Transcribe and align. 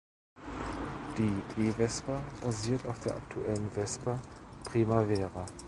Die 1.15 1.61
E-Vespa 1.67 2.23
basiert 2.41 2.87
auf 2.87 2.99
der 3.01 3.17
aktuellen 3.17 3.69
Vespa 3.69 4.19
Primavera. 4.63 5.45